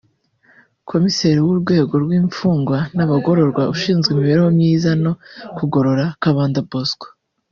[0.89, 5.13] Komiseri mu rwego rw’imfungwa n’abagororwa ushinzwe imibereho myiza no
[5.57, 7.07] kugorora Kabanda Bosco